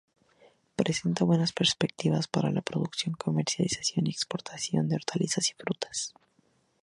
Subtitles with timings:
[0.79, 6.15] Presenta buenas perspectivas para la producción, comercialización y exportación de hortalizas y frutas.